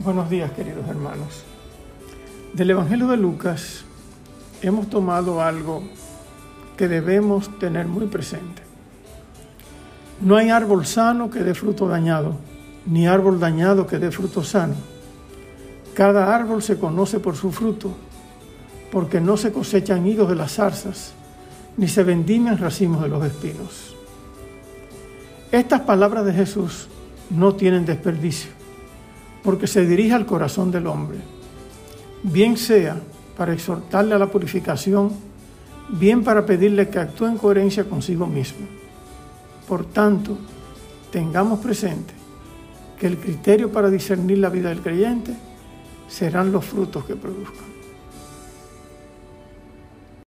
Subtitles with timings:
[0.00, 1.44] Buenos días, queridos hermanos.
[2.52, 3.84] Del Evangelio de Lucas
[4.60, 5.84] hemos tomado algo
[6.76, 8.62] que debemos tener muy presente.
[10.20, 12.34] No hay árbol sano que dé fruto dañado,
[12.86, 14.74] ni árbol dañado que dé fruto sano.
[15.94, 17.94] Cada árbol se conoce por su fruto,
[18.90, 21.12] porque no se cosechan higos de las zarzas,
[21.76, 23.96] ni se vendimian racimos de los espinos.
[25.52, 26.88] Estas palabras de Jesús
[27.30, 28.50] no tienen desperdicio,
[29.44, 31.18] porque se dirige al corazón del hombre,
[32.22, 32.96] bien sea
[33.36, 35.12] para exhortarle a la purificación,
[35.90, 38.66] bien para pedirle que actúe en coherencia consigo mismo.
[39.68, 40.38] Por tanto,
[41.10, 42.14] tengamos presente
[42.98, 45.34] que el criterio para discernir la vida del creyente
[46.08, 47.73] serán los frutos que produzcan.